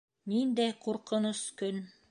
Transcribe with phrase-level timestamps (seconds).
[0.31, 1.83] Ниндәй ҡурҡыныс көн!